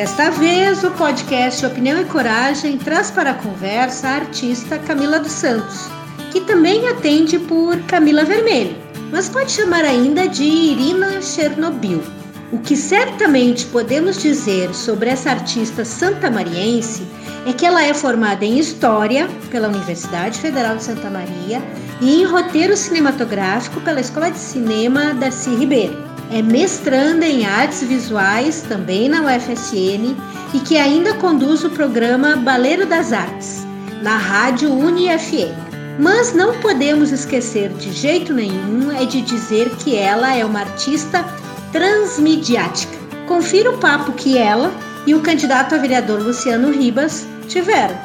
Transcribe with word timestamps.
Desta 0.00 0.30
vez, 0.30 0.82
o 0.82 0.90
podcast 0.92 1.66
Opinião 1.66 2.00
e 2.00 2.06
Coragem 2.06 2.78
traz 2.78 3.10
para 3.10 3.32
a 3.32 3.34
conversa 3.34 4.08
a 4.08 4.14
artista 4.14 4.78
Camila 4.78 5.20
dos 5.20 5.32
Santos, 5.32 5.90
que 6.32 6.40
também 6.40 6.88
atende 6.88 7.38
por 7.38 7.78
Camila 7.82 8.24
Vermelho, 8.24 8.74
mas 9.12 9.28
pode 9.28 9.52
chamar 9.52 9.84
ainda 9.84 10.26
de 10.26 10.42
Irina 10.42 11.20
Chernobyl. 11.20 12.02
O 12.50 12.58
que 12.60 12.78
certamente 12.78 13.66
podemos 13.66 14.22
dizer 14.22 14.74
sobre 14.74 15.10
essa 15.10 15.32
artista 15.32 15.84
santamariense 15.84 17.06
é 17.46 17.52
que 17.52 17.66
ela 17.66 17.84
é 17.84 17.92
formada 17.92 18.42
em 18.42 18.58
História 18.58 19.28
pela 19.50 19.68
Universidade 19.68 20.40
Federal 20.40 20.76
de 20.76 20.84
Santa 20.84 21.10
Maria 21.10 21.62
e 22.00 22.22
em 22.22 22.24
Roteiro 22.24 22.74
Cinematográfico 22.74 23.82
pela 23.82 24.00
Escola 24.00 24.30
de 24.30 24.38
Cinema 24.38 25.12
Darcy 25.12 25.54
Ribeiro. 25.54 26.09
É 26.32 26.40
mestranda 26.42 27.26
em 27.26 27.44
Artes 27.44 27.82
Visuais 27.82 28.62
também 28.62 29.08
na 29.08 29.22
UFSN 29.22 30.16
e 30.54 30.60
que 30.60 30.76
ainda 30.76 31.14
conduz 31.14 31.64
o 31.64 31.70
programa 31.70 32.36
Baleiro 32.36 32.86
das 32.86 33.12
Artes, 33.12 33.66
na 34.00 34.16
rádio 34.16 34.72
UniFM. 34.72 35.52
Mas 35.98 36.32
não 36.32 36.60
podemos 36.60 37.10
esquecer 37.10 37.70
de 37.70 37.92
jeito 37.92 38.32
nenhum 38.32 38.92
é 38.92 39.04
de 39.04 39.20
dizer 39.22 39.70
que 39.76 39.96
ela 39.96 40.32
é 40.32 40.44
uma 40.44 40.60
artista 40.60 41.24
transmediática. 41.72 42.96
Confira 43.26 43.72
o 43.72 43.78
papo 43.78 44.12
que 44.12 44.38
ela 44.38 44.72
e 45.06 45.14
o 45.16 45.20
candidato 45.22 45.74
a 45.74 45.78
vereador 45.78 46.22
Luciano 46.22 46.70
Ribas 46.70 47.26
tiveram. 47.48 47.98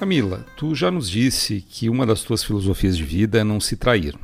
Camila, 0.00 0.44
tu 0.56 0.74
já 0.74 0.90
nos 0.90 1.08
disse 1.08 1.64
que 1.68 1.88
uma 1.88 2.04
das 2.04 2.22
tuas 2.22 2.42
filosofias 2.42 2.96
de 2.96 3.04
vida 3.04 3.38
é 3.38 3.44
não 3.44 3.60
se 3.60 3.76
trair. 3.76 4.16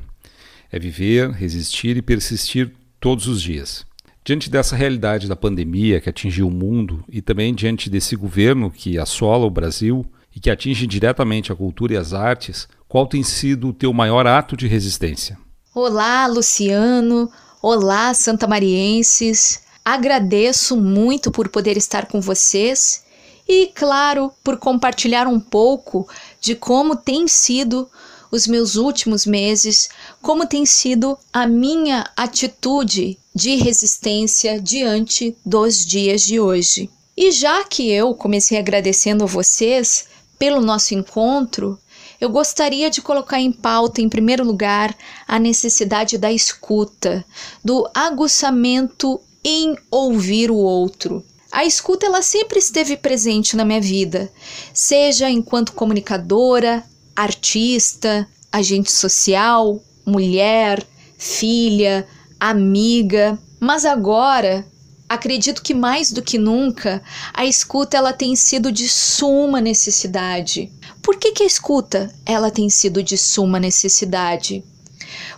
É 0.71 0.79
viver, 0.79 1.31
resistir 1.31 1.97
e 1.97 2.03
persistir 2.03 2.73
todos 3.01 3.27
os 3.27 3.41
dias. 3.41 3.85
Diante 4.25 4.51
dessa 4.51 4.75
realidade 4.75 5.29
da 5.29 5.37
pandemia 5.37 6.01
que 6.01 6.11
atingiu 6.11 6.49
o 6.49 6.51
mundo 6.51 7.05
e 7.09 7.23
também 7.23 7.55
diante 7.55 7.89
desse 7.89 8.17
governo 8.17 8.71
que 8.71 8.99
assola 8.99 9.47
o 9.47 9.51
Brasil 9.51 10.05
e 10.35 10.41
que 10.41 10.51
atinge 10.51 10.87
diretamente 10.87 11.53
a 11.53 11.57
cultura 11.57 11.95
e 11.95 11.97
as 11.97 12.13
artes, 12.13 12.69
qual 12.89 13.07
tem 13.07 13.23
sido 13.23 13.69
o 13.69 13.73
teu 13.73 13.93
maior 13.93 14.27
ato 14.27 14.57
de 14.57 14.67
resistência? 14.67 15.39
Olá, 15.75 16.27
Luciano. 16.27 17.31
Olá, 17.63 18.13
santamarienses. 18.15 19.63
Agradeço 19.85 20.77
muito 20.77 21.31
por 21.31 21.49
poder 21.49 21.77
estar 21.77 22.07
com 22.07 22.21
vocês 22.21 23.05
e, 23.49 23.69
claro, 23.75 24.33
por 24.43 24.57
compartilhar 24.59 25.27
um 25.27 25.39
pouco 25.39 26.09
de 26.41 26.55
como 26.55 26.97
tem 26.97 27.29
sido 27.29 27.89
os 28.31 28.47
meus 28.47 28.77
últimos 28.77 29.27
meses, 29.27 29.89
como 30.21 30.47
tem 30.47 30.65
sido 30.67 31.17
a 31.33 31.47
minha 31.47 32.11
atitude 32.17 33.19
de 33.35 33.57
resistência 33.57 34.61
diante 34.61 35.37
dos 35.45 35.85
dias 35.85 36.23
de 36.23 36.41
hoje. 36.41 36.91
E 37.17 37.31
já 37.31 37.65
que 37.65 37.91
eu 37.91 38.15
comecei 38.15 38.59
agradecendo 38.59 39.25
a 39.25 39.27
vocês 39.27 40.07
pelo 40.39 40.61
nosso 40.61 40.95
encontro, 40.95 41.79
eu 42.21 42.31
gostaria 42.31 42.91
de 42.91 43.03
colocar 43.03 43.41
em 43.41 43.53
pauta, 43.53 44.01
em 44.01 44.09
primeiro 44.09 44.45
lugar, 44.45 44.97
a 45.27 45.39
necessidade 45.39 46.17
da 46.17 46.33
escuta, 46.33 47.25
do 47.65 47.89
aguçamento 47.95 49.21
em 49.45 49.77
ouvir 49.91 50.51
o 50.51 50.57
outro. 50.57 51.25
A 51.53 51.65
escuta 51.65 52.07
ela 52.07 52.23
sempre 52.23 52.59
esteve 52.59 52.97
presente 52.97 53.57
na 53.57 53.65
minha 53.65 53.81
vida, 53.81 54.31
seja 54.75 55.31
enquanto 55.31 55.73
comunicadora, 55.73 56.85
artista, 57.17 58.29
agente 58.53 58.93
social, 58.93 59.83
mulher, 60.05 60.87
filha, 61.19 62.07
amiga, 62.39 63.39
mas 63.59 63.85
agora 63.85 64.67
acredito 65.09 65.63
que 65.63 65.73
mais 65.75 66.11
do 66.13 66.21
que 66.21 66.37
nunca 66.37 67.03
a 67.33 67.45
escuta 67.45 67.97
ela 67.97 68.13
tem 68.13 68.37
sido 68.37 68.71
de 68.71 68.89
suma 68.89 69.61
necessidade. 69.61 70.71
Por 71.01 71.17
que, 71.17 71.33
que 71.33 71.43
a 71.43 71.47
escuta 71.47 72.13
ela 72.25 72.51
tem 72.51 72.69
sido 72.69 73.03
de 73.03 73.17
suma 73.17 73.59
necessidade? 73.59 74.65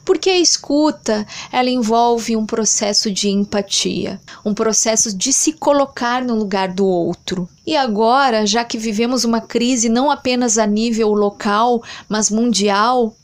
Porque 0.04 0.30
a 0.30 0.38
escuta, 0.38 1.26
ela 1.52 1.68
envolve 1.70 2.36
um 2.36 2.46
processo 2.46 3.10
de 3.10 3.28
empatia, 3.28 4.20
um 4.44 4.54
processo 4.54 5.16
de 5.16 5.32
se 5.32 5.52
colocar 5.52 6.24
no 6.24 6.34
lugar 6.34 6.68
do 6.68 6.86
outro. 6.86 7.48
E 7.66 7.76
agora, 7.76 8.46
já 8.46 8.64
que 8.64 8.78
vivemos 8.78 9.24
uma 9.24 9.40
crise 9.40 9.88
não 9.88 10.10
apenas 10.10 10.58
a 10.58 10.66
nível 10.66 11.12
local, 11.12 11.82
mas 12.08 12.30
mundial, 12.30 13.14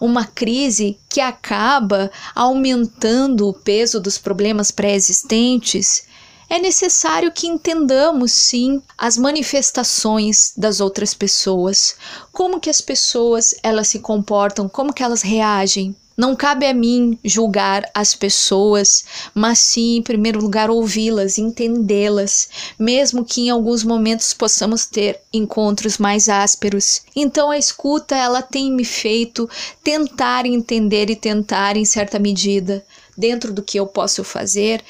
uma 0.00 0.24
crise 0.24 0.98
que 1.08 1.20
acaba 1.20 2.10
aumentando 2.34 3.48
o 3.48 3.52
peso 3.52 4.00
dos 4.00 4.18
problemas 4.18 4.70
pré-existentes, 4.70 6.04
é 6.50 6.58
necessário 6.58 7.30
que 7.30 7.46
entendamos 7.46 8.32
sim 8.32 8.82
as 8.98 9.16
manifestações 9.16 10.52
das 10.56 10.80
outras 10.80 11.14
pessoas, 11.14 11.94
como 12.32 12.58
que 12.58 12.68
as 12.68 12.80
pessoas 12.80 13.54
elas 13.62 13.86
se 13.86 14.00
comportam, 14.00 14.68
como 14.68 14.92
que 14.92 15.02
elas 15.02 15.22
reagem. 15.22 15.94
Não 16.16 16.36
cabe 16.36 16.66
a 16.66 16.74
mim 16.74 17.16
julgar 17.24 17.88
as 17.94 18.14
pessoas, 18.14 19.04
mas 19.32 19.58
sim, 19.60 19.96
em 19.96 20.02
primeiro 20.02 20.42
lugar, 20.42 20.68
ouvi-las, 20.68 21.38
entendê-las, 21.38 22.48
mesmo 22.78 23.24
que 23.24 23.42
em 23.42 23.50
alguns 23.50 23.84
momentos 23.84 24.34
possamos 24.34 24.84
ter 24.84 25.20
encontros 25.32 25.96
mais 25.96 26.28
ásperos. 26.28 27.02
Então 27.16 27.50
a 27.50 27.56
escuta, 27.56 28.16
ela 28.16 28.42
tem 28.42 28.70
me 28.70 28.84
feito 28.84 29.48
tentar 29.82 30.44
entender 30.44 31.08
e 31.08 31.16
tentar, 31.16 31.76
em 31.76 31.86
certa 31.86 32.18
medida, 32.18 32.84
dentro 33.16 33.52
do 33.52 33.62
que 33.62 33.78
eu 33.78 33.86
posso 33.86 34.24
fazer, 34.24 34.82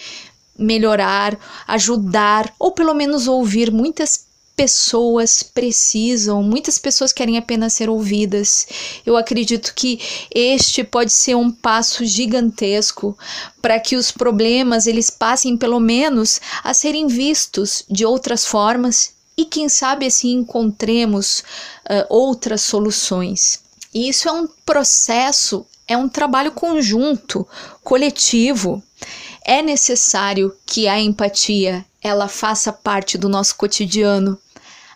melhorar, 0.61 1.39
ajudar 1.67 2.53
ou 2.59 2.73
pelo 2.73 2.95
menos 2.95 3.27
ouvir 3.27 3.73
muitas 3.73 4.31
pessoas 4.61 5.43
precisam, 5.43 6.43
muitas 6.43 6.77
pessoas 6.77 7.15
querem 7.15 7.39
apenas 7.39 7.73
ser 7.73 7.89
ouvidas. 7.89 8.67
Eu 9.07 9.17
acredito 9.17 9.73
que 9.75 9.99
este 10.31 10.85
pode 10.85 11.15
ser 11.15 11.35
um 11.35 11.51
passo 11.51 12.05
gigantesco 12.05 13.17
para 13.63 13.81
que 13.81 13.97
os 13.97 14.11
problemas 14.11 14.87
eles 14.87 15.09
passem 15.09 15.57
pelo 15.57 15.81
menos 15.81 16.39
a 16.63 16.75
serem 16.75 17.07
vistos 17.07 17.85
de 17.89 18.05
outras 18.05 18.45
formas 18.45 19.15
e 19.35 19.47
quem 19.47 19.67
sabe 19.71 20.05
assim 20.05 20.33
encontremos 20.33 21.43
uh, 21.89 22.05
outras 22.11 22.61
soluções. 22.61 23.61
E 23.95 24.11
isso 24.11 24.29
é 24.29 24.33
um 24.33 24.47
processo, 24.67 25.65
é 25.89 25.97
um 25.97 26.09
trabalho 26.09 26.53
conjunto, 26.53 27.49
coletivo. 27.83 28.83
É 29.45 29.63
necessário 29.63 30.55
que 30.67 30.87
a 30.87 31.01
empatia 31.01 31.85
ela 32.03 32.29
faça 32.29 32.73
parte 32.73 33.19
do 33.19 33.29
nosso 33.29 33.57
cotidiano 33.57 34.39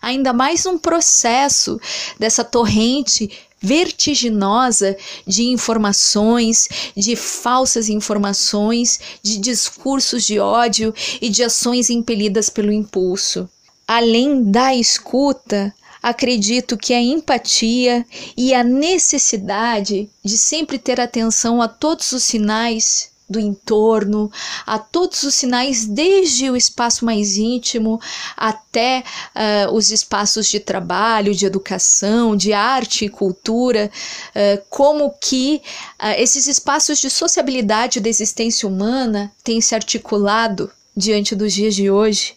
ainda 0.05 0.31
mais 0.31 0.67
um 0.67 0.77
processo 0.77 1.81
dessa 2.19 2.43
torrente 2.43 3.27
vertiginosa 3.59 4.95
de 5.25 5.45
informações, 5.45 6.69
de 6.95 7.15
falsas 7.15 7.89
informações, 7.89 8.99
de 9.23 9.39
discursos 9.39 10.23
de 10.23 10.39
ódio 10.39 10.93
e 11.19 11.27
de 11.27 11.43
ações 11.43 11.89
impelidas 11.89 12.51
pelo 12.51 12.71
impulso. 12.71 13.49
Além 13.87 14.43
da 14.43 14.75
escuta, 14.75 15.73
acredito 16.03 16.77
que 16.77 16.93
a 16.93 17.01
empatia 17.01 18.05
e 18.37 18.53
a 18.53 18.63
necessidade 18.63 20.07
de 20.23 20.37
sempre 20.37 20.77
ter 20.77 21.01
atenção 21.01 21.63
a 21.63 21.67
todos 21.67 22.11
os 22.11 22.23
sinais 22.23 23.09
do 23.29 23.39
entorno, 23.39 24.31
a 24.65 24.77
todos 24.77 25.23
os 25.23 25.33
sinais, 25.33 25.85
desde 25.85 26.49
o 26.49 26.55
espaço 26.55 27.03
mais 27.03 27.37
íntimo 27.37 27.99
até 28.37 29.03
uh, 29.35 29.73
os 29.73 29.91
espaços 29.91 30.47
de 30.47 30.59
trabalho, 30.59 31.33
de 31.33 31.45
educação, 31.45 32.35
de 32.35 32.53
arte 32.53 33.05
e 33.05 33.09
cultura, 33.09 33.89
uh, 34.29 34.63
como 34.69 35.11
que 35.19 35.61
uh, 35.99 36.07
esses 36.17 36.47
espaços 36.47 36.99
de 36.99 37.09
sociabilidade 37.09 37.99
da 37.99 38.09
existência 38.09 38.67
humana 38.67 39.31
têm 39.43 39.59
se 39.59 39.73
articulado 39.73 40.71
diante 40.95 41.35
dos 41.35 41.51
dias 41.51 41.75
de 41.75 41.89
hoje. 41.89 42.35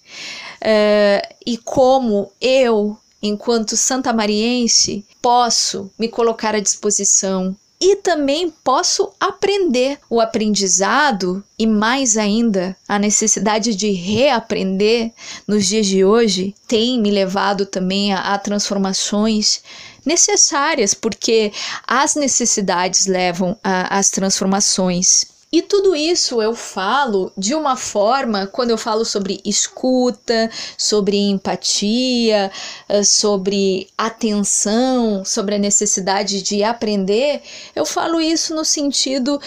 E 1.46 1.56
como 1.58 2.32
eu, 2.40 2.98
enquanto 3.22 3.76
santamariense, 3.76 5.06
posso 5.22 5.88
me 5.96 6.08
colocar 6.08 6.56
à 6.56 6.60
disposição 6.60 7.56
e 7.80 7.96
também 7.96 8.50
posso 8.64 9.12
aprender. 9.20 9.98
O 10.10 10.20
aprendizado 10.20 11.42
e 11.58 11.66
mais 11.66 12.16
ainda 12.16 12.76
a 12.88 12.98
necessidade 12.98 13.74
de 13.74 13.90
reaprender 13.90 15.12
nos 15.46 15.66
dias 15.66 15.86
de 15.86 16.04
hoje 16.04 16.54
tem 16.66 17.00
me 17.00 17.10
levado 17.10 17.64
também 17.66 18.12
a, 18.12 18.34
a 18.34 18.38
transformações 18.38 19.62
necessárias, 20.04 20.94
porque 20.94 21.52
as 21.86 22.14
necessidades 22.14 23.06
levam 23.06 23.56
às 23.62 24.10
transformações. 24.10 25.37
E 25.50 25.62
tudo 25.62 25.96
isso 25.96 26.42
eu 26.42 26.54
falo 26.54 27.32
de 27.36 27.54
uma 27.54 27.74
forma, 27.74 28.46
quando 28.46 28.70
eu 28.70 28.76
falo 28.76 29.02
sobre 29.02 29.40
escuta, 29.44 30.50
sobre 30.76 31.16
empatia, 31.16 32.52
eh, 32.86 33.02
sobre 33.02 33.88
atenção, 33.96 35.24
sobre 35.24 35.54
a 35.54 35.58
necessidade 35.58 36.42
de 36.42 36.62
aprender, 36.62 37.40
eu 37.74 37.86
falo 37.86 38.20
isso 38.20 38.54
no 38.54 38.62
sentido 38.62 39.40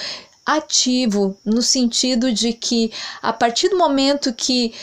ativo, 0.44 1.38
no 1.46 1.62
sentido 1.62 2.32
de 2.34 2.52
que 2.52 2.92
a 3.22 3.32
partir 3.32 3.70
do 3.70 3.78
momento 3.78 4.34
que, 4.34 4.74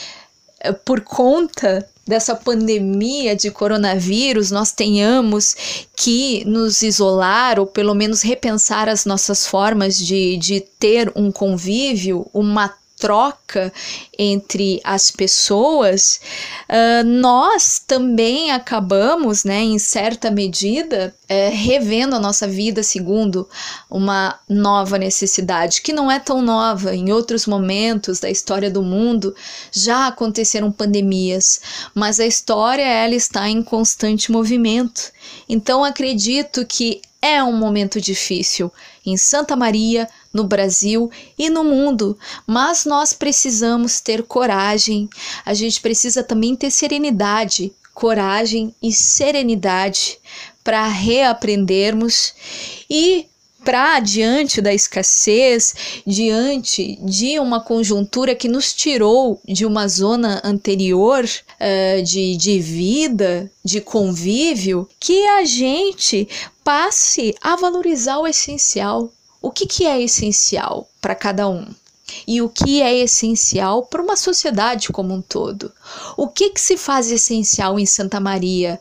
eh, 0.60 0.72
por 0.72 1.00
conta 1.00 1.88
dessa 2.08 2.34
pandemia 2.34 3.36
de 3.36 3.50
coronavírus, 3.50 4.50
nós 4.50 4.72
tenhamos 4.72 5.54
que 5.94 6.42
nos 6.46 6.80
isolar 6.80 7.60
ou 7.60 7.66
pelo 7.66 7.94
menos 7.94 8.22
repensar 8.22 8.88
as 8.88 9.04
nossas 9.04 9.46
formas 9.46 9.98
de, 9.98 10.38
de 10.38 10.60
ter 10.60 11.12
um 11.14 11.30
convívio, 11.30 12.26
uma 12.32 12.74
troca 12.98 13.72
entre 14.18 14.80
as 14.82 15.10
pessoas, 15.10 16.20
uh, 16.68 17.04
nós 17.06 17.80
também 17.86 18.50
acabamos, 18.50 19.44
né, 19.44 19.62
em 19.62 19.78
certa 19.78 20.30
medida, 20.30 21.14
uh, 21.24 21.54
revendo 21.54 22.16
a 22.16 22.20
nossa 22.20 22.46
vida 22.46 22.82
segundo 22.82 23.48
uma 23.88 24.38
nova 24.48 24.98
necessidade, 24.98 25.80
que 25.80 25.92
não 25.92 26.10
é 26.10 26.18
tão 26.18 26.42
nova. 26.42 26.94
Em 26.94 27.12
outros 27.12 27.46
momentos 27.46 28.18
da 28.18 28.28
história 28.28 28.70
do 28.70 28.82
mundo 28.82 29.34
já 29.70 30.08
aconteceram 30.08 30.72
pandemias, 30.72 31.60
mas 31.94 32.18
a 32.18 32.26
história 32.26 32.82
ela 32.82 33.14
está 33.14 33.48
em 33.48 33.62
constante 33.62 34.32
movimento. 34.32 35.12
Então 35.48 35.84
acredito 35.84 36.66
que 36.66 37.00
é 37.20 37.42
um 37.42 37.56
momento 37.56 38.00
difícil 38.00 38.72
em 39.04 39.16
Santa 39.16 39.56
Maria, 39.56 40.08
no 40.32 40.44
Brasil 40.44 41.10
e 41.36 41.50
no 41.50 41.64
mundo, 41.64 42.16
mas 42.46 42.84
nós 42.84 43.12
precisamos 43.12 44.00
ter 44.00 44.22
coragem, 44.22 45.08
a 45.44 45.52
gente 45.54 45.80
precisa 45.80 46.22
também 46.22 46.54
ter 46.54 46.70
serenidade, 46.70 47.72
coragem 47.92 48.74
e 48.82 48.92
serenidade 48.92 50.18
para 50.62 50.86
reaprendermos 50.86 52.34
e 52.88 53.26
para 53.64 54.00
diante 54.00 54.60
da 54.60 54.72
escassez, 54.72 55.74
diante 56.06 56.98
de 57.02 57.38
uma 57.38 57.60
conjuntura 57.60 58.34
que 58.34 58.48
nos 58.48 58.72
tirou 58.72 59.40
de 59.44 59.66
uma 59.66 59.88
zona 59.88 60.40
anterior 60.44 61.24
uh, 61.24 62.02
de, 62.02 62.36
de 62.36 62.60
vida, 62.60 63.50
de 63.64 63.80
convívio, 63.80 64.88
que 64.98 65.26
a 65.26 65.44
gente 65.44 66.28
passe 66.64 67.34
a 67.40 67.56
valorizar 67.56 68.18
o 68.18 68.26
essencial. 68.26 69.12
O 69.40 69.50
que, 69.50 69.66
que 69.66 69.86
é 69.86 70.00
essencial 70.00 70.88
para 71.00 71.14
cada 71.14 71.48
um? 71.48 71.66
E 72.26 72.40
o 72.42 72.48
que 72.48 72.82
é 72.82 72.94
essencial 72.96 73.84
para 73.84 74.02
uma 74.02 74.16
sociedade 74.16 74.88
como 74.88 75.14
um 75.14 75.22
todo. 75.22 75.72
O 76.16 76.28
que, 76.28 76.50
que 76.50 76.60
se 76.60 76.76
faz 76.76 77.10
essencial 77.10 77.78
em 77.78 77.86
Santa 77.86 78.20
Maria, 78.20 78.78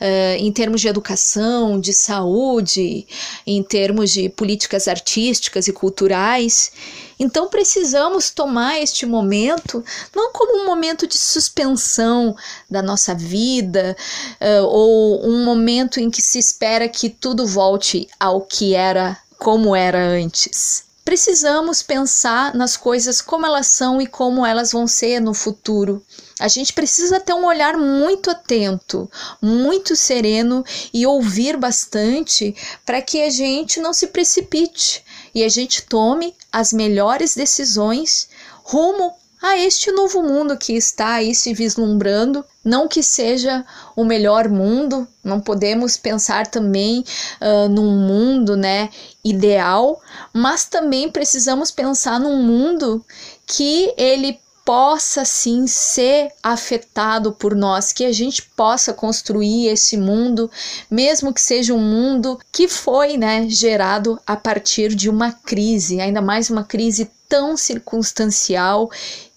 uh, 0.00 0.36
em 0.38 0.50
termos 0.52 0.80
de 0.80 0.88
educação, 0.88 1.80
de 1.80 1.92
saúde, 1.92 3.06
em 3.46 3.62
termos 3.62 4.10
de 4.10 4.28
políticas 4.28 4.88
artísticas 4.88 5.68
e 5.68 5.72
culturais. 5.72 6.72
Então 7.18 7.48
precisamos 7.48 8.30
tomar 8.30 8.80
este 8.80 9.04
momento 9.04 9.84
não 10.14 10.32
como 10.32 10.62
um 10.62 10.66
momento 10.66 11.06
de 11.06 11.18
suspensão 11.18 12.34
da 12.68 12.82
nossa 12.82 13.14
vida 13.14 13.96
uh, 14.40 14.64
ou 14.64 15.26
um 15.26 15.44
momento 15.44 16.00
em 16.00 16.10
que 16.10 16.22
se 16.22 16.38
espera 16.38 16.88
que 16.88 17.10
tudo 17.10 17.46
volte 17.46 18.08
ao 18.18 18.40
que 18.40 18.74
era 18.74 19.18
como 19.38 19.74
era 19.74 19.98
antes 19.98 20.89
precisamos 21.10 21.82
pensar 21.82 22.54
nas 22.54 22.76
coisas 22.76 23.20
como 23.20 23.44
elas 23.44 23.66
são 23.66 24.00
e 24.00 24.06
como 24.06 24.46
elas 24.46 24.70
vão 24.70 24.86
ser 24.86 25.18
no 25.18 25.34
futuro. 25.34 26.00
A 26.38 26.46
gente 26.46 26.72
precisa 26.72 27.18
ter 27.18 27.34
um 27.34 27.46
olhar 27.46 27.76
muito 27.76 28.30
atento, 28.30 29.10
muito 29.42 29.96
sereno 29.96 30.64
e 30.94 31.04
ouvir 31.04 31.56
bastante 31.56 32.54
para 32.86 33.02
que 33.02 33.22
a 33.22 33.28
gente 33.28 33.80
não 33.80 33.92
se 33.92 34.06
precipite 34.06 35.04
e 35.34 35.42
a 35.42 35.48
gente 35.48 35.82
tome 35.82 36.32
as 36.52 36.72
melhores 36.72 37.34
decisões 37.34 38.28
rumo 38.62 39.12
a 39.42 39.56
este 39.56 39.90
novo 39.90 40.22
mundo 40.22 40.56
que 40.56 40.74
está 40.74 41.14
aí 41.14 41.34
se 41.34 41.54
vislumbrando. 41.54 42.44
Não 42.62 42.86
que 42.86 43.02
seja 43.02 43.64
o 43.96 44.04
melhor 44.04 44.48
mundo, 44.48 45.08
não 45.24 45.40
podemos 45.40 45.96
pensar 45.96 46.46
também 46.46 47.02
uh, 47.40 47.68
num 47.70 47.96
mundo 48.06 48.54
né, 48.54 48.90
ideal, 49.24 49.98
mas 50.32 50.66
também 50.66 51.10
precisamos 51.10 51.70
pensar 51.70 52.20
num 52.20 52.42
mundo 52.42 53.02
que 53.46 53.94
ele 53.96 54.38
possa 54.62 55.24
sim 55.24 55.66
ser 55.66 56.30
afetado 56.42 57.32
por 57.32 57.56
nós, 57.56 57.92
que 57.92 58.04
a 58.04 58.12
gente 58.12 58.42
possa 58.42 58.92
construir 58.92 59.68
esse 59.68 59.96
mundo, 59.96 60.50
mesmo 60.90 61.32
que 61.32 61.40
seja 61.40 61.74
um 61.74 61.78
mundo 61.78 62.38
que 62.52 62.68
foi 62.68 63.16
né, 63.16 63.48
gerado 63.48 64.20
a 64.26 64.36
partir 64.36 64.94
de 64.94 65.08
uma 65.08 65.32
crise, 65.32 66.00
ainda 66.00 66.20
mais 66.20 66.50
uma 66.50 66.62
crise 66.62 67.10
tão 67.28 67.56
circunstancial 67.56 68.90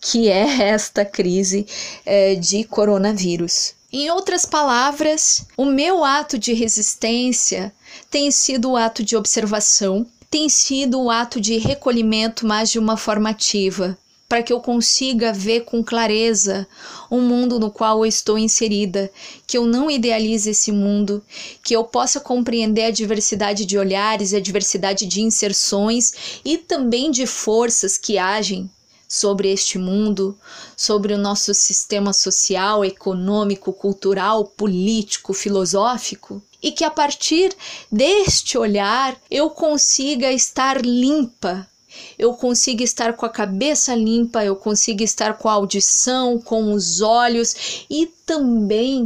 que 0.03 0.27
é 0.27 0.69
esta 0.69 1.05
crise 1.05 1.65
é, 2.05 2.35
de 2.35 2.65
coronavírus. 2.65 3.73
Em 3.91 4.09
outras 4.09 4.45
palavras, 4.45 5.45
o 5.55 5.65
meu 5.65 6.03
ato 6.03 6.37
de 6.37 6.51
resistência 6.51 7.73
tem 8.11 8.29
sido 8.29 8.71
o 8.71 8.75
ato 8.75 9.03
de 9.03 9.15
observação, 9.15 10.05
tem 10.29 10.49
sido 10.49 10.99
o 10.99 11.09
ato 11.09 11.39
de 11.39 11.57
recolhimento, 11.57 12.45
mas 12.45 12.69
de 12.69 12.79
uma 12.79 12.97
forma 12.97 13.29
ativa, 13.29 13.97
para 14.27 14.41
que 14.41 14.51
eu 14.51 14.59
consiga 14.59 15.31
ver 15.31 15.61
com 15.61 15.83
clareza 15.83 16.67
o 17.09 17.21
mundo 17.21 17.59
no 17.59 17.69
qual 17.69 17.99
eu 17.99 18.05
estou 18.07 18.37
inserida, 18.37 19.11
que 19.45 19.57
eu 19.57 19.65
não 19.65 19.91
idealize 19.91 20.49
esse 20.49 20.71
mundo, 20.71 21.23
que 21.63 21.75
eu 21.75 21.83
possa 21.83 22.19
compreender 22.19 22.85
a 22.85 22.91
diversidade 22.91 23.63
de 23.63 23.77
olhares, 23.77 24.33
a 24.33 24.39
diversidade 24.39 25.05
de 25.05 25.21
inserções 25.21 26.41
e 26.43 26.57
também 26.57 27.11
de 27.11 27.27
forças 27.27 27.95
que 27.97 28.17
agem 28.17 28.69
sobre 29.13 29.51
este 29.51 29.77
mundo, 29.77 30.35
sobre 30.75 31.13
o 31.13 31.17
nosso 31.19 31.53
sistema 31.53 32.11
social, 32.11 32.83
econômico, 32.83 33.71
cultural, 33.71 34.45
político, 34.45 35.33
filosófico, 35.33 36.41
e 36.61 36.71
que 36.71 36.83
a 36.83 36.89
partir 36.89 37.55
deste 37.91 38.57
olhar 38.57 39.15
eu 39.29 39.51
consiga 39.51 40.31
estar 40.31 40.83
limpa. 40.83 41.67
Eu 42.17 42.33
consiga 42.33 42.83
estar 42.83 43.13
com 43.13 43.23
a 43.23 43.29
cabeça 43.29 43.93
limpa, 43.93 44.43
eu 44.43 44.55
consiga 44.55 45.03
estar 45.03 45.37
com 45.37 45.47
a 45.47 45.53
audição, 45.53 46.39
com 46.39 46.73
os 46.73 47.01
olhos 47.01 47.85
e 47.87 48.07
também 48.25 49.03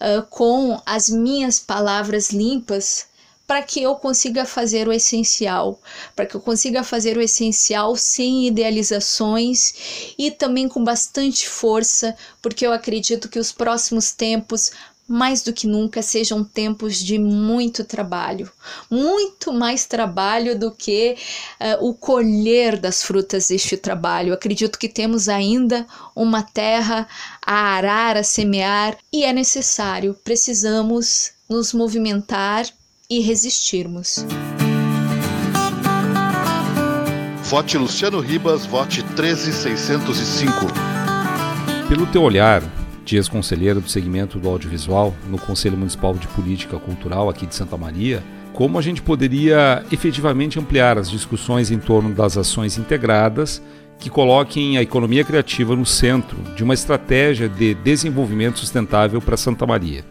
uh, 0.00 0.22
com 0.30 0.80
as 0.86 1.08
minhas 1.08 1.58
palavras 1.58 2.30
limpas 2.30 3.09
para 3.50 3.62
que 3.62 3.82
eu 3.82 3.96
consiga 3.96 4.44
fazer 4.44 4.86
o 4.86 4.92
essencial, 4.92 5.82
para 6.14 6.24
que 6.24 6.36
eu 6.36 6.40
consiga 6.40 6.84
fazer 6.84 7.16
o 7.16 7.20
essencial 7.20 7.96
sem 7.96 8.46
idealizações 8.46 10.14
e 10.16 10.30
também 10.30 10.68
com 10.68 10.84
bastante 10.84 11.48
força, 11.48 12.16
porque 12.40 12.64
eu 12.64 12.72
acredito 12.72 13.28
que 13.28 13.40
os 13.40 13.50
próximos 13.50 14.12
tempos 14.12 14.70
mais 15.04 15.42
do 15.42 15.52
que 15.52 15.66
nunca 15.66 16.00
sejam 16.00 16.44
tempos 16.44 16.96
de 16.96 17.18
muito 17.18 17.82
trabalho, 17.82 18.48
muito 18.88 19.52
mais 19.52 19.84
trabalho 19.84 20.56
do 20.56 20.70
que 20.70 21.16
uh, 21.60 21.84
o 21.84 21.92
colher 21.92 22.78
das 22.78 23.02
frutas 23.02 23.48
deste 23.48 23.76
trabalho. 23.76 24.32
Acredito 24.32 24.78
que 24.78 24.88
temos 24.88 25.28
ainda 25.28 25.84
uma 26.14 26.44
terra 26.44 27.08
a 27.44 27.74
arar, 27.74 28.16
a 28.16 28.22
semear 28.22 28.96
e 29.12 29.24
é 29.24 29.32
necessário, 29.32 30.16
precisamos 30.22 31.32
nos 31.48 31.72
movimentar 31.72 32.64
e 33.10 33.20
resistirmos. 33.20 34.24
Vote 37.42 37.76
Luciano 37.76 38.20
Ribas, 38.20 38.64
vote 38.64 39.02
13605. 39.02 40.66
Pelo 41.88 42.06
teu 42.06 42.22
olhar, 42.22 42.62
Dias 43.04 43.28
conselheira 43.28 43.80
do 43.80 43.88
segmento 43.88 44.38
do 44.38 44.48
audiovisual 44.48 45.12
no 45.28 45.36
Conselho 45.36 45.76
Municipal 45.76 46.14
de 46.14 46.28
Política 46.28 46.78
Cultural 46.78 47.28
aqui 47.28 47.44
de 47.44 47.56
Santa 47.56 47.76
Maria, 47.76 48.22
como 48.52 48.78
a 48.78 48.82
gente 48.82 49.02
poderia 49.02 49.84
efetivamente 49.90 50.60
ampliar 50.60 50.96
as 50.96 51.10
discussões 51.10 51.72
em 51.72 51.78
torno 51.80 52.14
das 52.14 52.36
ações 52.36 52.78
integradas 52.78 53.60
que 53.98 54.08
coloquem 54.08 54.78
a 54.78 54.82
economia 54.82 55.24
criativa 55.24 55.74
no 55.74 55.84
centro 55.84 56.38
de 56.54 56.62
uma 56.62 56.74
estratégia 56.74 57.48
de 57.48 57.74
desenvolvimento 57.74 58.60
sustentável 58.60 59.20
para 59.20 59.36
Santa 59.36 59.66
Maria. 59.66 60.04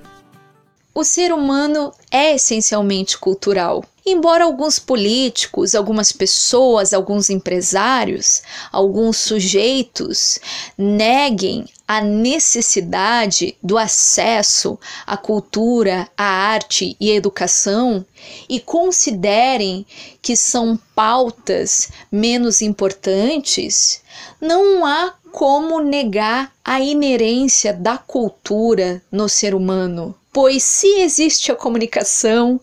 O 0.94 1.04
ser 1.04 1.32
humano 1.32 1.94
é 2.10 2.34
essencialmente 2.34 3.18
cultural. 3.18 3.86
Embora 4.04 4.44
alguns 4.44 4.80
políticos, 4.80 5.76
algumas 5.76 6.12
pessoas, 6.12 6.94
alguns 6.94 7.30
empresários, 7.30 8.42
alguns 8.72 9.18
sujeitos 9.18 10.40
neguem 10.76 11.66
a 11.88 12.02
necessidade 12.02 13.56
do 13.62 13.78
acesso 13.78 14.80
à 15.06 15.16
cultura, 15.16 16.10
à 16.18 16.24
arte 16.24 16.98
e 17.00 17.12
à 17.12 17.14
educação 17.14 18.04
e 18.50 18.60
considerem 18.60 19.86
que 20.24 20.36
são 20.36 20.78
pautas 20.96 21.90
menos 22.12 22.64
importantes, 22.64 24.02
não 24.42 24.84
há 24.86 25.14
como 25.32 25.80
negar 25.82 26.52
a 26.66 26.82
inerência 26.82 27.72
da 27.72 27.96
cultura 27.98 29.02
no 29.12 29.30
ser 29.30 29.54
humano. 29.54 30.16
Pois 30.32 30.64
se 30.64 30.88
existe 31.00 31.52
a 31.52 31.56
comunicação, 31.56 32.60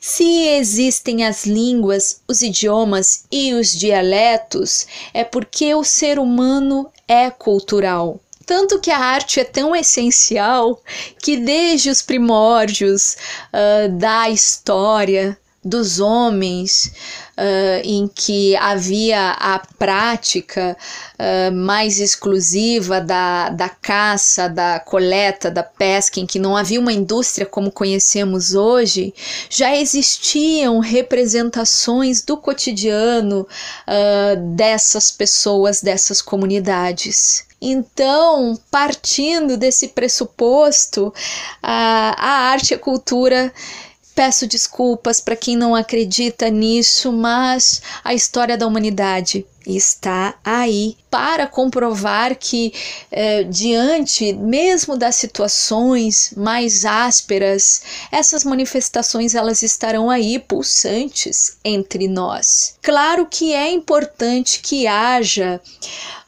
se 0.00 0.48
existem 0.48 1.24
as 1.26 1.44
línguas, 1.44 2.20
os 2.28 2.42
idiomas 2.42 3.24
e 3.30 3.52
os 3.54 3.72
dialetos, 3.72 4.86
é 5.12 5.24
porque 5.24 5.74
o 5.74 5.82
ser 5.82 6.18
humano 6.18 6.90
é 7.08 7.28
cultural. 7.30 8.20
Tanto 8.46 8.80
que 8.80 8.90
a 8.90 8.98
arte 8.98 9.40
é 9.40 9.44
tão 9.44 9.76
essencial 9.76 10.80
que, 11.20 11.36
desde 11.36 11.90
os 11.90 12.00
primórdios 12.00 13.16
uh, 13.52 13.92
da 13.98 14.30
história, 14.30 15.38
dos 15.64 15.98
homens, 15.98 16.92
uh, 17.36 17.82
em 17.82 18.08
que 18.08 18.54
havia 18.56 19.32
a 19.32 19.58
prática 19.76 20.76
uh, 21.18 21.52
mais 21.54 21.98
exclusiva 21.98 23.00
da, 23.00 23.50
da 23.50 23.68
caça, 23.68 24.48
da 24.48 24.78
coleta, 24.78 25.50
da 25.50 25.64
pesca, 25.64 26.20
em 26.20 26.26
que 26.26 26.38
não 26.38 26.56
havia 26.56 26.78
uma 26.78 26.92
indústria 26.92 27.44
como 27.44 27.72
conhecemos 27.72 28.54
hoje, 28.54 29.12
já 29.50 29.76
existiam 29.76 30.78
representações 30.78 32.22
do 32.22 32.36
cotidiano 32.36 33.40
uh, 33.40 34.54
dessas 34.54 35.10
pessoas, 35.10 35.82
dessas 35.82 36.22
comunidades. 36.22 37.46
Então, 37.60 38.56
partindo 38.70 39.56
desse 39.56 39.88
pressuposto, 39.88 41.12
a, 41.60 42.14
a 42.16 42.30
arte 42.50 42.70
e 42.70 42.74
a 42.74 42.78
cultura 42.78 43.52
Peço 44.18 44.48
desculpas 44.48 45.20
para 45.20 45.36
quem 45.36 45.56
não 45.56 45.76
acredita 45.76 46.50
nisso, 46.50 47.12
mas 47.12 47.80
a 48.02 48.12
história 48.12 48.58
da 48.58 48.66
humanidade 48.66 49.46
está 49.76 50.34
aí 50.44 50.96
para 51.10 51.46
comprovar 51.46 52.36
que, 52.36 52.72
eh, 53.10 53.44
diante 53.44 54.32
mesmo 54.32 54.96
das 54.96 55.16
situações 55.16 56.32
mais 56.36 56.84
ásperas, 56.84 57.82
essas 58.10 58.44
manifestações 58.44 59.34
elas 59.34 59.62
estarão 59.62 60.10
aí 60.10 60.38
pulsantes 60.38 61.56
entre 61.64 62.08
nós. 62.08 62.74
Claro 62.82 63.26
que 63.26 63.54
é 63.54 63.70
importante 63.70 64.60
que 64.60 64.86
haja 64.86 65.60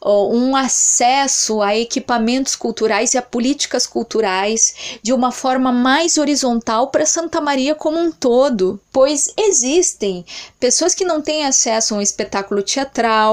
um 0.03 0.57
acesso 0.57 1.61
a 1.61 1.77
equipamentos 1.77 2.57
culturais 2.57 3.13
e 3.13 3.19
a 3.19 3.23
políticas 3.23 3.87
culturais 3.87 4.99
de 5.03 5.13
uma 5.13 5.31
forma 5.31 5.71
mais 5.71 6.17
horizontal 6.17 6.89
para 6.89 7.05
Santa 7.05 7.41
Maria 7.41 7.75
como 7.75 7.99
um 7.99 8.11
todo, 8.11 8.81
pois 8.91 9.33
existem 9.37 10.25
pessoas 10.59 10.95
que 10.95 11.05
não 11.05 11.21
têm 11.21 11.45
acesso 11.45 11.95
a 11.95 11.99
um 11.99 12.01
espetáculo 12.01 12.63
teatral, 12.63 13.30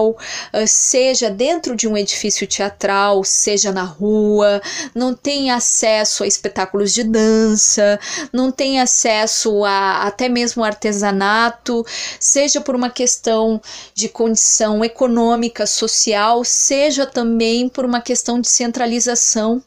ah, 0.54 0.68
seja 0.68 1.30
dentro 1.30 1.76
de 1.76 1.88
um 1.88 1.98
edifício 1.98 2.48
teatral, 2.48 3.24
seja 3.24 3.72
na 3.72 3.84
rua, 3.84 4.62
não 4.94 5.14
têm 5.14 5.52
acesso 5.52 6.24
a 6.24 6.28
espetáculos 6.28 6.94
de 6.94 7.04
dança, 7.04 8.00
não 8.32 8.52
têm 8.52 8.80
acesso 8.80 9.64
a 9.66 10.04
até 10.04 10.30
mesmo 10.30 10.64
artesanato, 10.64 11.86
seja 12.20 12.62
por 12.62 12.76
uma 12.76 12.90
questão 12.90 13.62
de 13.94 14.10
condição 14.10 14.84
econômica, 14.84 15.66
social, 15.66 16.44
seja 16.44 17.06
também 17.06 17.70
por 17.70 17.86
uma 17.86 18.02
questão 18.02 18.40
de 18.40 18.48
centralização. 18.48 19.64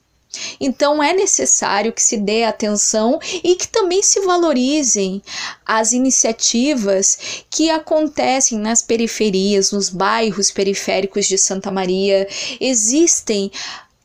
Então 0.60 1.02
é 1.02 1.12
necessário 1.12 1.92
que 1.92 2.02
se 2.02 2.16
dê 2.16 2.44
atenção 2.44 3.18
e 3.42 3.56
que 3.56 3.66
também 3.66 4.02
se 4.02 4.20
valorizem 4.20 5.22
as 5.66 5.92
iniciativas 5.92 7.44
que 7.50 7.70
acontecem 7.70 8.58
nas 8.58 8.82
periferias, 8.82 9.72
nos 9.72 9.88
bairros 9.88 10.50
periféricos 10.50 11.26
de 11.26 11.36
Santa 11.36 11.70
Maria. 11.70 12.28
Existem 12.60 13.50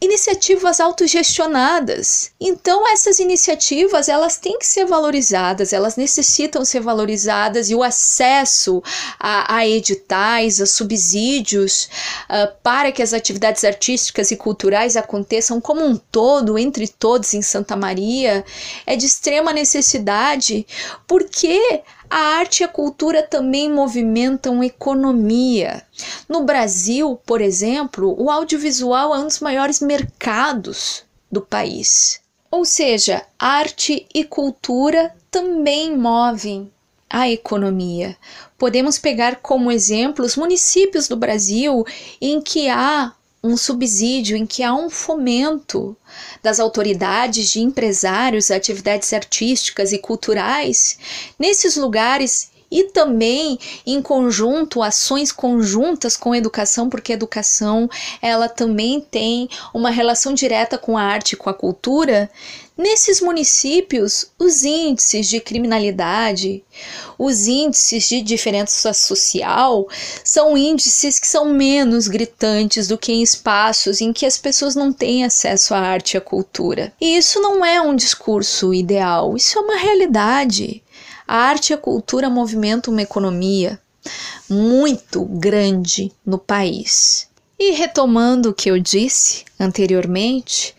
iniciativas 0.02 0.80
autogestionadas. 0.80 2.32
Então 2.40 2.88
essas 2.88 3.20
iniciativas 3.20 4.10
elas 4.10 4.38
têm 4.38 4.60
que 4.60 4.68
ser 4.68 4.86
valorizadas, 4.86 5.72
elas 5.72 5.96
necessitam 5.96 6.66
ser 6.66 6.82
valorizadas 6.82 7.70
e 7.70 7.76
o 7.76 7.82
acesso 7.82 8.84
a, 9.20 9.56
a 9.56 9.68
editais, 9.68 10.60
a 10.60 10.66
subsídios 10.66 11.90
uh, 12.30 12.54
para 12.62 12.92
que 12.92 13.02
as 13.02 13.14
atividades 13.14 13.64
artísticas 13.64 14.32
e 14.32 14.36
culturais 14.36 14.98
aconteçam 14.98 15.62
como 15.62 15.84
um 15.84 15.96
todo 15.96 16.60
entre 16.60 16.88
todos 16.88 17.34
em 17.34 17.42
Santa 17.42 17.76
Maria 17.76 18.44
é 18.86 18.96
de 18.96 19.06
extrema 19.06 19.54
necessidade, 19.54 20.68
porque 21.08 21.84
a 22.10 22.18
arte 22.18 22.62
e 22.62 22.64
a 22.64 22.68
cultura 22.68 23.24
também 23.24 23.72
movimentam 23.72 24.64
economia. 24.64 25.84
No 26.28 26.44
Brasil, 26.44 27.20
por 27.26 27.42
exemplo, 27.42 28.16
o 28.18 28.30
audiovisual 28.30 29.16
é 29.16 29.20
um 29.20 29.28
dos 29.28 29.40
maiores 29.40 29.80
mercados 29.80 31.04
do 31.32 31.42
país. 31.42 32.22
Ou 32.50 32.64
seja, 32.64 33.26
arte 33.38 34.08
e 34.14 34.24
cultura 34.24 35.14
também 35.30 35.98
movem 35.98 36.72
a 37.10 37.30
economia. 37.30 38.16
Podemos 38.58 38.98
pegar 38.98 39.38
como 39.38 39.72
exemplo 39.72 40.26
os 40.26 40.36
municípios 40.36 41.08
do 41.08 41.16
Brasil 41.16 41.86
em 42.22 42.42
que 42.42 42.70
há 42.70 43.14
um 43.46 43.56
subsídio, 43.56 44.36
em 44.36 44.46
que 44.46 44.64
há 44.64 44.74
um 44.74 44.90
fomento 44.90 45.96
das 46.42 46.60
autoridades, 46.60 47.52
de 47.52 47.60
empresários, 47.62 48.50
atividades 48.50 49.14
artísticas 49.14 49.94
e 49.94 50.00
culturais, 50.00 50.98
nesses 51.38 51.76
lugares 51.76 52.55
e 52.72 52.86
também 52.86 53.60
em 53.86 54.02
conjunto 54.02 54.82
ações 54.82 55.32
conjuntas 55.32 56.18
com 56.18 56.32
a 56.32 56.38
educação, 56.38 56.90
porque 56.90 57.12
a 57.12 57.16
educação 57.16 57.90
ela 58.22 58.50
também 58.50 59.00
tem 59.00 59.50
uma 59.74 59.90
relação 59.90 60.34
direta 60.34 60.78
com 60.78 60.98
a 60.98 61.04
arte, 61.04 61.36
com 61.36 61.50
a 61.50 61.54
cultura. 61.54 62.30
Nesses 62.78 63.22
municípios, 63.22 64.28
os 64.38 64.66
índices 64.66 65.30
de 65.30 65.40
criminalidade, 65.40 66.62
os 67.18 67.48
índices 67.48 68.04
de 68.04 68.22
diferença 68.22 68.92
social 68.92 69.88
são 70.26 70.58
índices 70.58 71.18
que 71.18 71.28
são 71.28 71.46
menos 71.46 72.10
gritantes 72.10 72.90
do 72.90 72.98
que 72.98 73.14
em 73.14 73.24
espaços 73.24 74.02
em 74.02 74.12
que 74.12 74.26
as 74.26 74.38
pessoas 74.38 74.76
não 74.76 74.92
têm 74.92 75.24
acesso 75.24 75.74
à 75.74 75.80
arte 75.80 76.16
e 76.16 76.18
à 76.18 76.22
cultura. 76.22 76.92
E 77.00 77.16
isso 77.16 77.40
não 77.40 77.64
é 77.64 77.82
um 77.82 77.96
discurso 77.96 78.74
ideal, 78.74 79.38
isso 79.38 79.58
é 79.58 79.62
uma 79.62 79.78
realidade. 79.78 80.84
A 81.28 81.36
arte 81.36 81.72
e 81.72 81.74
a 81.74 81.78
cultura 81.78 82.30
movimentam 82.30 82.94
uma 82.94 83.02
economia 83.02 83.80
muito 84.50 85.26
grande 85.26 86.12
no 86.26 86.38
país. 86.38 87.28
E 87.58 87.72
retomando 87.72 88.50
o 88.50 88.54
que 88.54 88.70
eu 88.70 88.80
disse 88.80 89.46
anteriormente, 89.60 90.76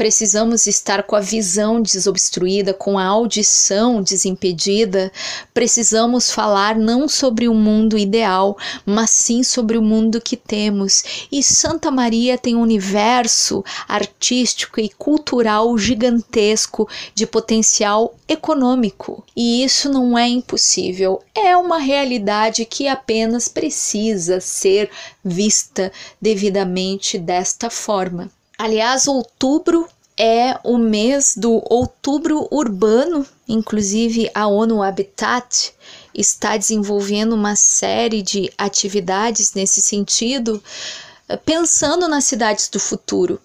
precisamos 0.00 0.66
estar 0.66 1.02
com 1.02 1.14
a 1.14 1.20
visão 1.20 1.82
desobstruída, 1.82 2.72
com 2.72 2.98
a 2.98 3.04
audição 3.04 4.00
desimpedida. 4.02 5.12
Precisamos 5.52 6.30
falar 6.30 6.74
não 6.74 7.06
sobre 7.06 7.46
o 7.46 7.52
mundo 7.52 7.98
ideal, 7.98 8.56
mas 8.86 9.10
sim 9.10 9.42
sobre 9.42 9.76
o 9.76 9.82
mundo 9.82 10.18
que 10.18 10.38
temos. 10.38 11.28
E 11.30 11.42
Santa 11.42 11.90
Maria 11.90 12.38
tem 12.38 12.56
um 12.56 12.62
universo 12.62 13.62
artístico 13.86 14.80
e 14.80 14.88
cultural 14.88 15.76
gigantesco 15.76 16.88
de 17.14 17.26
potencial 17.26 18.14
econômico. 18.26 19.22
E 19.36 19.62
isso 19.62 19.90
não 19.90 20.16
é 20.16 20.26
impossível, 20.26 21.22
é 21.34 21.54
uma 21.54 21.76
realidade 21.76 22.64
que 22.64 22.88
apenas 22.88 23.48
precisa 23.48 24.40
ser 24.40 24.88
vista 25.22 25.92
devidamente 26.18 27.18
desta 27.18 27.68
forma. 27.68 28.30
Aliás, 28.62 29.08
outubro 29.08 29.88
é 30.18 30.54
o 30.62 30.76
mês 30.76 31.32
do 31.34 31.62
outubro 31.72 32.46
urbano, 32.50 33.26
inclusive 33.48 34.30
a 34.34 34.46
ONU 34.46 34.82
Habitat 34.82 35.72
está 36.14 36.58
desenvolvendo 36.58 37.32
uma 37.32 37.56
série 37.56 38.20
de 38.20 38.52
atividades 38.58 39.54
nesse 39.54 39.80
sentido, 39.80 40.62
pensando 41.42 42.06
nas 42.06 42.24
cidades 42.24 42.68
do 42.68 42.78
futuro, 42.78 43.40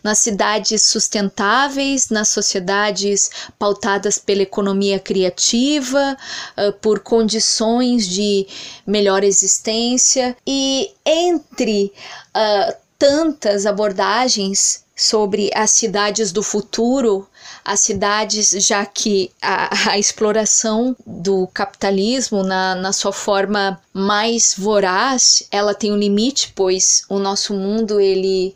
nas 0.00 0.20
cidades 0.20 0.82
sustentáveis, 0.82 2.08
nas 2.08 2.28
sociedades 2.28 3.32
pautadas 3.58 4.16
pela 4.16 4.42
economia 4.42 5.00
criativa, 5.00 6.16
eh, 6.56 6.70
por 6.70 7.00
condições 7.00 8.06
de 8.06 8.46
melhor 8.86 9.24
existência. 9.24 10.36
E 10.46 10.92
entre 11.04 11.92
uh, 12.36 12.81
tantas 13.02 13.66
abordagens 13.66 14.84
sobre 14.94 15.50
as 15.56 15.72
cidades 15.72 16.30
do 16.30 16.40
futuro, 16.40 17.26
as 17.64 17.80
cidades, 17.80 18.50
já 18.64 18.86
que 18.86 19.32
a, 19.42 19.90
a 19.90 19.98
exploração 19.98 20.94
do 21.04 21.48
capitalismo 21.48 22.44
na, 22.44 22.76
na 22.76 22.92
sua 22.92 23.12
forma 23.12 23.82
mais 23.92 24.54
voraz, 24.56 25.42
ela 25.50 25.74
tem 25.74 25.90
um 25.90 25.96
limite, 25.96 26.52
pois 26.54 27.02
o 27.08 27.18
nosso 27.18 27.52
mundo 27.54 27.98
ele 27.98 28.54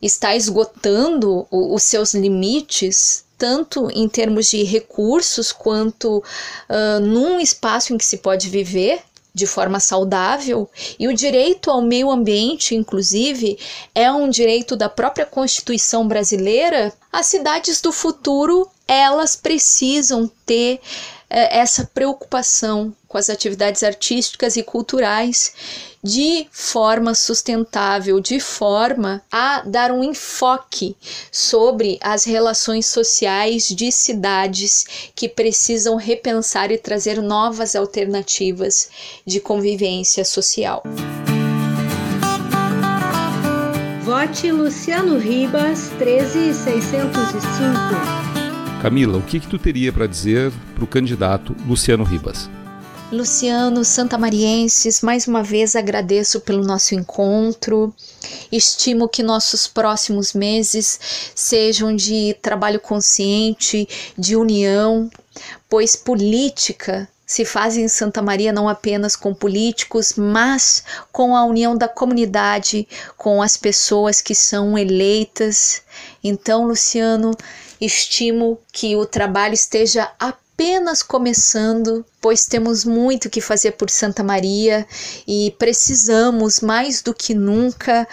está 0.00 0.36
esgotando 0.36 1.44
o, 1.50 1.74
os 1.74 1.82
seus 1.82 2.14
limites 2.14 3.24
tanto 3.36 3.88
em 3.92 4.08
termos 4.08 4.50
de 4.50 4.64
recursos 4.64 5.52
quanto 5.52 6.18
uh, 6.18 7.00
num 7.00 7.38
espaço 7.38 7.94
em 7.94 7.98
que 7.98 8.04
se 8.04 8.18
pode 8.18 8.48
viver 8.48 9.00
de 9.38 9.46
forma 9.46 9.78
saudável. 9.80 10.68
E 10.98 11.06
o 11.06 11.14
direito 11.14 11.70
ao 11.70 11.80
meio 11.80 12.10
ambiente, 12.10 12.74
inclusive, 12.74 13.58
é 13.94 14.10
um 14.10 14.28
direito 14.28 14.76
da 14.76 14.88
própria 14.88 15.24
Constituição 15.24 16.06
brasileira, 16.06 16.92
as 17.12 17.26
cidades 17.26 17.80
do 17.80 17.92
futuro 17.92 18.68
elas 18.86 19.36
precisam 19.36 20.30
ter 20.46 20.80
é, 21.28 21.58
essa 21.58 21.84
preocupação 21.92 22.94
com 23.06 23.18
as 23.18 23.28
atividades 23.28 23.82
artísticas 23.82 24.56
e 24.56 24.62
culturais 24.62 25.52
de 26.02 26.46
forma 26.50 27.14
sustentável, 27.14 28.20
de 28.20 28.40
forma 28.40 29.22
a 29.30 29.62
dar 29.62 29.90
um 29.90 30.04
enfoque 30.04 30.96
sobre 31.30 31.98
as 32.00 32.24
relações 32.24 32.86
sociais 32.86 33.68
de 33.68 33.90
cidades 33.90 35.10
que 35.14 35.28
precisam 35.28 35.96
repensar 35.96 36.70
e 36.70 36.78
trazer 36.78 37.20
novas 37.20 37.74
alternativas 37.74 38.88
de 39.26 39.40
convivência 39.40 40.24
social. 40.24 40.82
Vote 44.08 44.50
Luciano 44.50 45.18
Ribas 45.18 45.90
13605. 45.98 47.12
Camila, 48.80 49.18
o 49.18 49.22
que, 49.22 49.38
que 49.38 49.46
tu 49.46 49.58
teria 49.58 49.92
para 49.92 50.06
dizer 50.06 50.50
para 50.74 50.84
o 50.84 50.86
candidato 50.86 51.54
Luciano 51.66 52.04
Ribas? 52.04 52.48
Luciano 53.10 53.86
Santamarienses, 53.86 55.00
mais 55.00 55.26
uma 55.26 55.42
vez 55.42 55.74
agradeço 55.74 56.40
pelo 56.42 56.62
nosso 56.62 56.94
encontro. 56.94 57.94
Estimo 58.52 59.08
que 59.08 59.22
nossos 59.22 59.66
próximos 59.66 60.34
meses 60.34 61.00
sejam 61.34 61.96
de 61.96 62.36
trabalho 62.42 62.78
consciente, 62.78 63.88
de 64.16 64.36
união, 64.36 65.10
pois 65.70 65.96
política 65.96 67.08
se 67.26 67.46
faz 67.46 67.78
em 67.78 67.88
Santa 67.88 68.20
Maria 68.20 68.52
não 68.52 68.68
apenas 68.68 69.16
com 69.16 69.34
políticos, 69.34 70.14
mas 70.16 70.82
com 71.10 71.34
a 71.34 71.44
união 71.44 71.76
da 71.76 71.88
comunidade, 71.88 72.86
com 73.16 73.42
as 73.42 73.56
pessoas 73.56 74.20
que 74.20 74.34
são 74.34 74.76
eleitas. 74.76 75.82
Então, 76.22 76.66
Luciano, 76.66 77.34
Estimo 77.80 78.58
que 78.72 78.96
o 78.96 79.06
trabalho 79.06 79.54
esteja 79.54 80.10
apenas 80.58 81.04
começando, 81.04 82.04
pois 82.20 82.44
temos 82.44 82.84
muito 82.84 83.30
que 83.30 83.40
fazer 83.40 83.72
por 83.72 83.88
Santa 83.88 84.24
Maria 84.24 84.84
e 85.24 85.54
precisamos 85.56 86.58
mais 86.58 87.00
do 87.00 87.14
que 87.14 87.32
nunca 87.32 88.08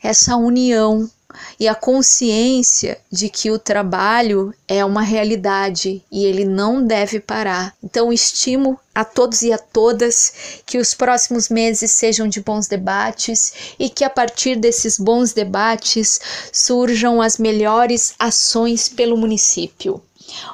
essa 0.00 0.36
união 0.36 1.10
e 1.58 1.66
a 1.66 1.74
consciência 1.74 2.98
de 3.10 3.28
que 3.28 3.50
o 3.50 3.58
trabalho 3.58 4.54
é 4.68 4.84
uma 4.84 5.02
realidade 5.02 6.00
e 6.10 6.24
ele 6.24 6.44
não 6.44 6.86
deve 6.86 7.18
parar. 7.18 7.74
Então, 7.82 8.12
estimo 8.12 8.78
a 8.94 9.04
todos 9.04 9.42
e 9.42 9.52
a 9.52 9.58
todas 9.58 10.60
que 10.64 10.78
os 10.78 10.94
próximos 10.94 11.48
meses 11.48 11.90
sejam 11.90 12.28
de 12.28 12.40
bons 12.40 12.68
debates 12.68 13.74
e 13.76 13.90
que 13.90 14.04
a 14.04 14.10
partir 14.10 14.54
desses 14.54 14.98
bons 14.98 15.32
debates 15.32 16.20
surjam 16.52 17.20
as 17.20 17.38
melhores 17.38 18.14
ações 18.20 18.88
pelo 18.88 19.16
município. 19.16 20.00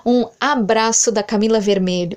Um 0.04 0.26
abraço 0.40 1.10
da 1.10 1.22
Camila 1.22 1.60
Vermelho. 1.60 2.16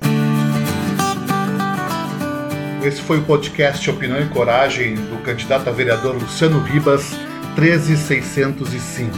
Esse 2.82 3.00
foi 3.02 3.18
o 3.18 3.24
podcast 3.24 3.90
Opinião 3.90 4.20
e 4.20 4.28
Coragem 4.28 4.94
do 4.94 5.22
candidato 5.22 5.68
a 5.68 5.72
vereador 5.72 6.14
Luciano 6.14 6.60
Ribas 6.60 7.10
13605. 7.56 9.16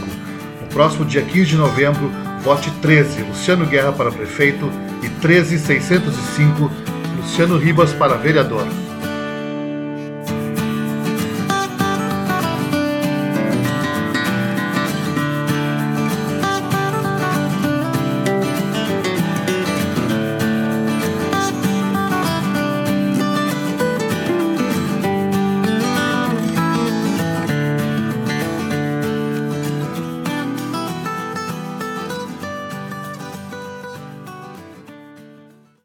No 0.61 0.67
próximo 0.69 1.05
dia 1.05 1.21
15 1.21 1.45
de 1.45 1.55
novembro, 1.55 2.11
vote 2.41 2.71
13 2.81 3.21
Luciano 3.21 3.65
Guerra 3.65 3.91
para 3.91 4.11
prefeito 4.11 4.69
e 5.03 5.09
13605 5.21 6.71
Luciano 7.17 7.57
Ribas 7.57 7.93
para 7.93 8.17
vereador. 8.17 8.65